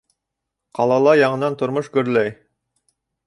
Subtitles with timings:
[0.77, 2.33] Ҡалала яңынан тормош гөрләй.